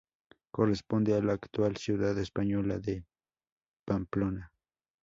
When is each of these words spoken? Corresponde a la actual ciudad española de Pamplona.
Corresponde 0.49 1.13
a 1.13 1.21
la 1.21 1.33
actual 1.33 1.77
ciudad 1.77 2.17
española 2.17 2.79
de 2.79 3.05
Pamplona. 3.85 4.51